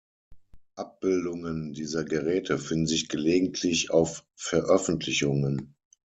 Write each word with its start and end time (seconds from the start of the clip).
Abbildungen 0.77 1.73
dieser 1.73 2.03
Geräte 2.03 2.57
finden 2.57 2.87
sich 2.87 3.07
gelegentlich 3.07 3.91
auf 3.91 4.25
Veröffentlichungen. 4.33 5.75